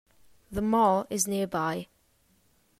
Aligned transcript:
The 0.51 0.63
Mall 0.63 1.05
is 1.11 1.27
nearby. 1.27 1.85